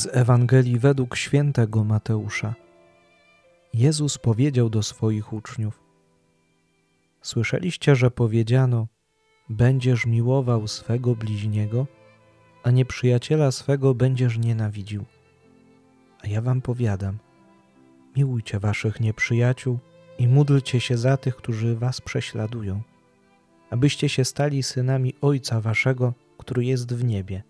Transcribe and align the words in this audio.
Z 0.00 0.08
Ewangelii 0.12 0.78
według 0.78 1.16
świętego 1.16 1.84
Mateusza. 1.84 2.54
Jezus 3.74 4.18
powiedział 4.18 4.70
do 4.70 4.82
swoich 4.82 5.32
uczniów: 5.32 5.80
Słyszeliście, 7.22 7.96
że 7.96 8.10
powiedziano: 8.10 8.86
Będziesz 9.48 10.06
miłował 10.06 10.68
swego 10.68 11.14
bliźniego, 11.14 11.86
a 12.62 12.70
nieprzyjaciela 12.70 13.50
swego 13.50 13.94
będziesz 13.94 14.38
nienawidził. 14.38 15.04
A 16.24 16.26
ja 16.26 16.40
wam 16.40 16.60
powiadam: 16.60 17.18
miłujcie 18.16 18.60
waszych 18.60 19.00
nieprzyjaciół 19.00 19.78
i 20.18 20.28
módlcie 20.28 20.80
się 20.80 20.96
za 20.96 21.16
tych, 21.16 21.36
którzy 21.36 21.76
was 21.76 22.00
prześladują, 22.00 22.82
abyście 23.70 24.08
się 24.08 24.24
stali 24.24 24.62
synami 24.62 25.14
Ojca 25.20 25.60
waszego, 25.60 26.14
który 26.38 26.64
jest 26.64 26.94
w 26.94 27.04
niebie 27.04 27.49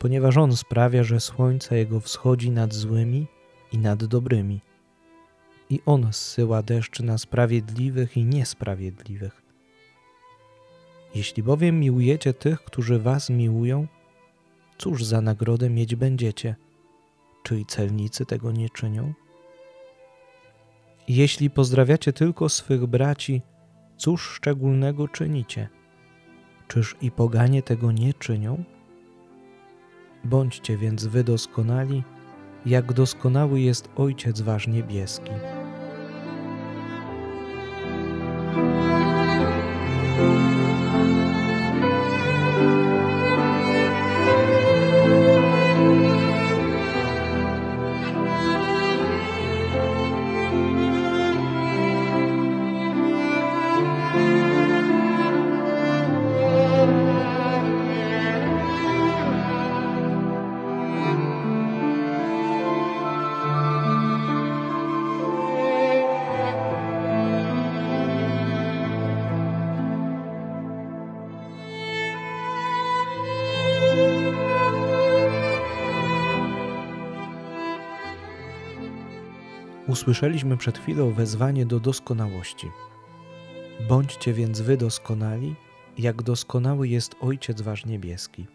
ponieważ 0.00 0.36
On 0.36 0.56
sprawia, 0.56 1.04
że 1.04 1.20
słońce 1.20 1.76
Jego 1.76 2.00
wschodzi 2.00 2.50
nad 2.50 2.74
złymi 2.74 3.26
i 3.72 3.78
nad 3.78 4.04
dobrymi. 4.04 4.60
I 5.70 5.80
On 5.86 6.12
zsyła 6.12 6.62
deszcz 6.62 7.00
na 7.00 7.18
sprawiedliwych 7.18 8.16
i 8.16 8.24
niesprawiedliwych. 8.24 9.42
Jeśli 11.14 11.42
bowiem 11.42 11.80
miłujecie 11.80 12.34
tych, 12.34 12.64
którzy 12.64 12.98
was 12.98 13.30
miłują, 13.30 13.86
cóż 14.78 15.04
za 15.04 15.20
nagrodę 15.20 15.70
mieć 15.70 15.96
będziecie? 15.96 16.56
Czy 17.42 17.60
i 17.60 17.66
celnicy 17.66 18.26
tego 18.26 18.52
nie 18.52 18.70
czynią? 18.70 19.12
Jeśli 21.08 21.50
pozdrawiacie 21.50 22.12
tylko 22.12 22.48
swych 22.48 22.86
braci, 22.86 23.42
cóż 23.96 24.22
szczególnego 24.22 25.08
czynicie? 25.08 25.68
Czyż 26.68 26.96
i 27.02 27.10
poganie 27.10 27.62
tego 27.62 27.92
nie 27.92 28.14
czynią? 28.14 28.64
Bądźcie 30.24 30.76
więc 30.76 31.06
wy 31.06 31.24
doskonali, 31.24 32.02
jak 32.66 32.92
doskonały 32.92 33.60
jest 33.60 33.88
Ojciec 33.96 34.40
Wasz 34.40 34.66
Niebieski. 34.66 35.30
Usłyszeliśmy 79.90 80.56
przed 80.56 80.78
chwilą 80.78 81.12
wezwanie 81.12 81.66
do 81.66 81.80
doskonałości. 81.80 82.70
Bądźcie 83.88 84.32
więc 84.32 84.60
wy 84.60 84.76
doskonali, 84.76 85.54
jak 85.98 86.22
doskonały 86.22 86.88
jest 86.88 87.16
Ojciec 87.20 87.60
Wasz 87.60 87.86
Niebieski. 87.86 88.46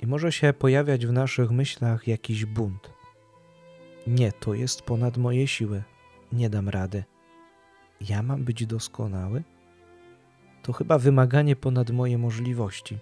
I 0.00 0.06
może 0.06 0.32
się 0.32 0.52
pojawiać 0.52 1.06
w 1.06 1.12
naszych 1.12 1.50
myślach 1.50 2.08
jakiś 2.08 2.44
bunt. 2.44 2.90
Nie, 4.06 4.32
to 4.32 4.54
jest 4.54 4.82
ponad 4.82 5.16
moje 5.16 5.46
siły, 5.46 5.82
nie 6.32 6.50
dam 6.50 6.68
rady. 6.68 7.04
Ja 8.00 8.22
mam 8.22 8.44
być 8.44 8.66
doskonały? 8.66 9.42
To 10.62 10.72
chyba 10.72 10.98
wymaganie 10.98 11.56
ponad 11.56 11.90
moje 11.90 12.18
możliwości. 12.18 12.98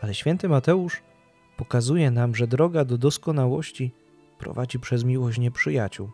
Ale 0.00 0.14
święty 0.14 0.48
Mateusz 0.48 1.02
pokazuje 1.56 2.10
nam, 2.10 2.34
że 2.34 2.46
droga 2.46 2.84
do 2.84 2.98
doskonałości 2.98 3.92
prowadzi 4.42 4.78
przez 4.78 5.04
miłość 5.04 5.38
nieprzyjaciół. 5.38 6.10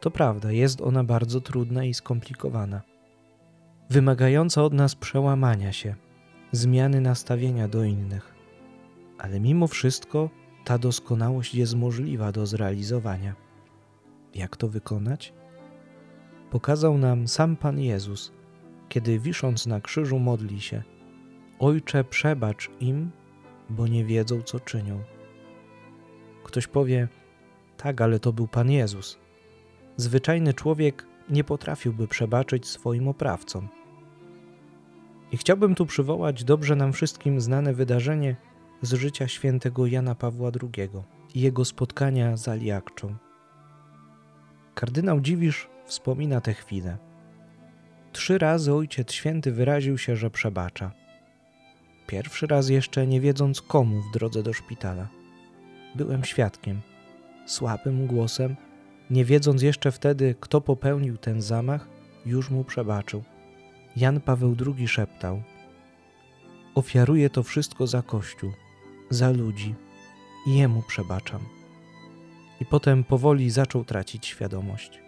To 0.00 0.10
prawda, 0.10 0.52
jest 0.52 0.80
ona 0.80 1.04
bardzo 1.04 1.40
trudna 1.40 1.84
i 1.84 1.94
skomplikowana, 1.94 2.82
wymagająca 3.90 4.62
od 4.62 4.72
nas 4.72 4.94
przełamania 4.94 5.72
się, 5.72 5.94
zmiany 6.52 7.00
nastawienia 7.00 7.68
do 7.68 7.84
innych. 7.84 8.34
Ale 9.18 9.40
mimo 9.40 9.66
wszystko 9.66 10.30
ta 10.64 10.78
doskonałość 10.78 11.54
jest 11.54 11.74
możliwa 11.74 12.32
do 12.32 12.46
zrealizowania. 12.46 13.34
Jak 14.34 14.56
to 14.56 14.68
wykonać? 14.68 15.32
Pokazał 16.50 16.98
nam 16.98 17.28
sam 17.28 17.56
Pan 17.56 17.80
Jezus, 17.80 18.32
kiedy 18.88 19.18
wisząc 19.18 19.66
na 19.66 19.80
krzyżu 19.80 20.18
modli 20.18 20.60
się: 20.60 20.82
Ojcze, 21.58 22.04
przebacz 22.04 22.70
im, 22.80 23.10
bo 23.70 23.86
nie 23.86 24.04
wiedzą, 24.04 24.42
co 24.42 24.60
czynią. 24.60 25.13
Ktoś 26.44 26.66
powie: 26.66 27.08
Tak, 27.76 28.00
ale 28.00 28.20
to 28.20 28.32
był 28.32 28.48
Pan 28.48 28.70
Jezus. 28.70 29.18
Zwyczajny 29.96 30.54
człowiek 30.54 31.06
nie 31.30 31.44
potrafiłby 31.44 32.08
przebaczyć 32.08 32.66
swoim 32.66 33.08
oprawcom. 33.08 33.68
I 35.32 35.36
chciałbym 35.36 35.74
tu 35.74 35.86
przywołać 35.86 36.44
dobrze 36.44 36.76
nam 36.76 36.92
wszystkim 36.92 37.40
znane 37.40 37.74
wydarzenie 37.74 38.36
z 38.82 38.92
życia 38.92 39.28
świętego 39.28 39.86
Jana 39.86 40.14
Pawła 40.14 40.50
II 40.62 40.90
i 41.34 41.40
jego 41.40 41.64
spotkania 41.64 42.36
z 42.36 42.48
Aliakczą. 42.48 43.14
Kardynał 44.74 45.20
Dziwisz 45.20 45.68
wspomina 45.84 46.40
tę 46.40 46.54
chwilę. 46.54 46.96
Trzy 48.12 48.38
razy 48.38 48.74
Ojciec 48.74 49.12
Święty 49.12 49.52
wyraził 49.52 49.98
się, 49.98 50.16
że 50.16 50.30
przebacza. 50.30 50.92
Pierwszy 52.06 52.46
raz 52.46 52.68
jeszcze 52.68 53.06
nie 53.06 53.20
wiedząc 53.20 53.60
komu 53.62 54.02
w 54.02 54.12
drodze 54.12 54.42
do 54.42 54.52
szpitala 54.52 55.23
byłem 55.94 56.24
świadkiem. 56.24 56.80
Słabym 57.46 58.06
głosem, 58.06 58.56
nie 59.10 59.24
wiedząc 59.24 59.62
jeszcze 59.62 59.92
wtedy, 59.92 60.34
kto 60.40 60.60
popełnił 60.60 61.16
ten 61.16 61.42
zamach, 61.42 61.88
już 62.26 62.50
mu 62.50 62.64
przebaczył. 62.64 63.22
Jan 63.96 64.20
Paweł 64.20 64.56
II 64.66 64.88
szeptał: 64.88 65.42
Ofiaruję 66.74 67.30
to 67.30 67.42
wszystko 67.42 67.86
za 67.86 68.02
Kościół, 68.02 68.50
za 69.10 69.30
ludzi 69.30 69.74
i 70.46 70.56
jemu 70.56 70.82
przebaczam. 70.82 71.40
I 72.60 72.64
potem 72.64 73.04
powoli 73.04 73.50
zaczął 73.50 73.84
tracić 73.84 74.26
świadomość. 74.26 75.00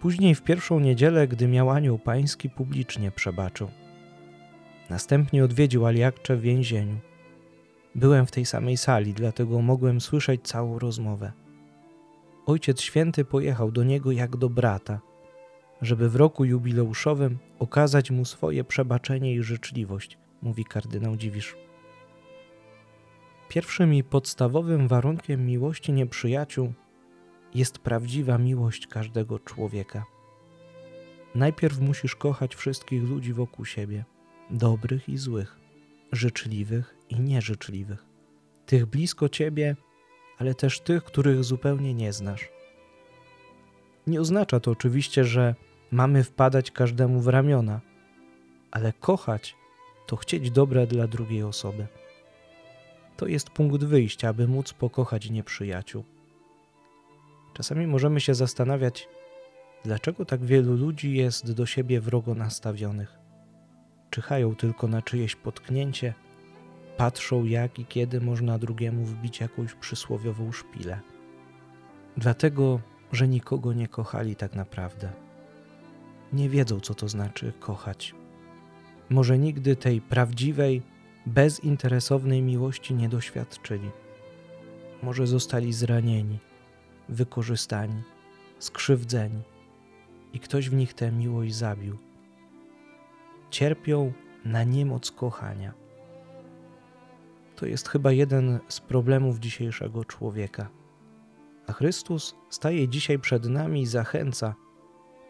Później 0.00 0.34
w 0.34 0.42
pierwszą 0.42 0.80
niedzielę, 0.80 1.28
gdy 1.28 1.48
miał 1.48 1.70
anioł 1.70 1.98
pański, 1.98 2.50
publicznie 2.50 3.10
przebaczył. 3.10 3.68
Następnie 4.90 5.44
odwiedził 5.44 5.86
Aliakcze 5.86 6.36
w 6.36 6.40
więzieniu 6.40 6.96
Byłem 7.94 8.26
w 8.26 8.30
tej 8.30 8.46
samej 8.46 8.76
sali, 8.76 9.14
dlatego 9.14 9.62
mogłem 9.62 10.00
słyszeć 10.00 10.42
całą 10.42 10.78
rozmowę. 10.78 11.32
Ojciec 12.46 12.80
Święty 12.80 13.24
pojechał 13.24 13.72
do 13.72 13.84
niego 13.84 14.12
jak 14.12 14.36
do 14.36 14.50
brata, 14.50 15.00
żeby 15.82 16.08
w 16.08 16.16
roku 16.16 16.44
jubileuszowym 16.44 17.38
okazać 17.58 18.10
mu 18.10 18.24
swoje 18.24 18.64
przebaczenie 18.64 19.34
i 19.34 19.42
życzliwość, 19.42 20.18
mówi 20.42 20.64
kardynał 20.64 21.16
Dziwisz. 21.16 21.56
Pierwszym 23.48 23.94
i 23.94 24.04
podstawowym 24.04 24.88
warunkiem 24.88 25.46
miłości 25.46 25.92
nieprzyjaciół 25.92 26.72
jest 27.54 27.78
prawdziwa 27.78 28.38
miłość 28.38 28.86
każdego 28.86 29.38
człowieka. 29.38 30.04
Najpierw 31.34 31.80
musisz 31.80 32.16
kochać 32.16 32.54
wszystkich 32.54 33.02
ludzi 33.02 33.32
wokół 33.32 33.64
siebie, 33.64 34.04
dobrych 34.50 35.08
i 35.08 35.16
złych 35.16 35.63
życzliwych 36.14 36.96
i 37.08 37.20
nieżyczliwych, 37.20 38.04
tych 38.66 38.86
blisko 38.86 39.28
ciebie, 39.28 39.76
ale 40.38 40.54
też 40.54 40.80
tych, 40.80 41.04
których 41.04 41.44
zupełnie 41.44 41.94
nie 41.94 42.12
znasz. 42.12 42.48
Nie 44.06 44.20
oznacza 44.20 44.60
to 44.60 44.70
oczywiście, 44.70 45.24
że 45.24 45.54
mamy 45.90 46.24
wpadać 46.24 46.70
każdemu 46.70 47.20
w 47.20 47.28
ramiona, 47.28 47.80
ale 48.70 48.92
kochać 48.92 49.56
to 50.06 50.16
chcieć 50.16 50.50
dobra 50.50 50.86
dla 50.86 51.06
drugiej 51.06 51.42
osoby. 51.42 51.86
To 53.16 53.26
jest 53.26 53.50
punkt 53.50 53.84
wyjścia, 53.84 54.28
aby 54.28 54.48
móc 54.48 54.72
pokochać 54.72 55.30
nieprzyjaciół. 55.30 56.04
Czasami 57.54 57.86
możemy 57.86 58.20
się 58.20 58.34
zastanawiać, 58.34 59.08
dlaczego 59.84 60.24
tak 60.24 60.44
wielu 60.44 60.76
ludzi 60.76 61.16
jest 61.16 61.52
do 61.52 61.66
siebie 61.66 62.00
wrogo 62.00 62.34
nastawionych 62.34 63.23
czyhają 64.14 64.56
tylko 64.56 64.88
na 64.88 65.02
czyjeś 65.02 65.36
potknięcie, 65.36 66.14
patrzą 66.96 67.44
jak 67.44 67.78
i 67.78 67.86
kiedy 67.86 68.20
można 68.20 68.58
drugiemu 68.58 69.04
wbić 69.04 69.40
jakąś 69.40 69.74
przysłowiową 69.74 70.52
szpilę. 70.52 71.00
Dlatego, 72.16 72.80
że 73.12 73.28
nikogo 73.28 73.72
nie 73.72 73.88
kochali 73.88 74.36
tak 74.36 74.54
naprawdę. 74.54 75.12
Nie 76.32 76.48
wiedzą, 76.48 76.80
co 76.80 76.94
to 76.94 77.08
znaczy 77.08 77.52
kochać. 77.60 78.14
Może 79.10 79.38
nigdy 79.38 79.76
tej 79.76 80.00
prawdziwej, 80.00 80.82
bezinteresownej 81.26 82.42
miłości 82.42 82.94
nie 82.94 83.08
doświadczyli. 83.08 83.90
Może 85.02 85.26
zostali 85.26 85.72
zranieni, 85.72 86.38
wykorzystani, 87.08 88.02
skrzywdzeni 88.58 89.42
i 90.32 90.40
ktoś 90.40 90.70
w 90.70 90.74
nich 90.74 90.94
tę 90.94 91.12
miłość 91.12 91.54
zabił. 91.54 92.13
Cierpią 93.54 94.12
na 94.44 94.64
niemoc 94.64 95.10
kochania. 95.10 95.74
To 97.56 97.66
jest 97.66 97.88
chyba 97.88 98.12
jeden 98.12 98.58
z 98.68 98.80
problemów 98.80 99.38
dzisiejszego 99.38 100.04
człowieka. 100.04 100.68
A 101.66 101.72
Chrystus 101.72 102.34
staje 102.50 102.88
dzisiaj 102.88 103.18
przed 103.18 103.44
nami 103.44 103.82
i 103.82 103.86
zachęca, 103.86 104.54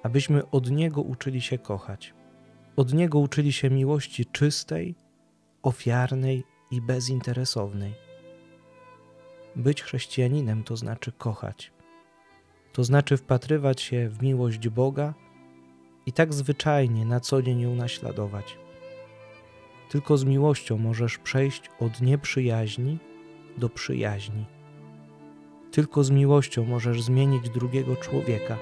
abyśmy 0.03 0.51
od 0.51 0.71
Niego 0.71 1.03
uczyli 1.03 1.41
się 1.41 1.59
kochać. 1.59 2.15
Od 2.77 2.93
Niego 2.93 3.19
uczyli 3.19 3.53
się 3.53 3.71
miłości 3.71 4.27
czystej, 4.27 4.95
ofiarnej 5.63 6.45
i 6.71 6.81
bezinteresownej. 6.81 7.95
Być 9.57 9.83
chrześcijaninem 9.83 10.65
to 10.65 10.77
znaczy 10.77 11.13
kochać. 11.13 11.73
To 12.73 12.85
znaczy 12.85 13.17
wpatrywać 13.17 13.81
się 13.81 14.09
w 14.09 14.23
miłość 14.23 14.69
Boga 14.69 15.15
i 16.07 16.13
tak 16.13 16.35
zwyczajnie 16.35 17.07
na 17.07 17.21
co 17.21 17.43
dzień 17.43 17.61
ją 17.61 17.75
naśladować. 17.75 18.59
Tylko 19.91 20.17
z 20.17 20.25
miłością 20.25 20.79
możesz 20.79 21.19
przejść 21.19 21.71
od 21.81 22.01
nieprzyjaźni 22.01 22.99
do 23.57 23.69
przyjaźni. 23.69 24.45
Tylko 25.71 26.05
z 26.05 26.11
miłością 26.11 26.65
możesz 26.65 27.03
zmienić 27.03 27.51
drugiego 27.51 27.97
człowieka, 27.97 28.57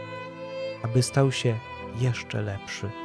aby 0.82 1.02
stał 1.02 1.32
się 1.32 1.58
jeszcze 2.00 2.42
lepszy. 2.42 3.01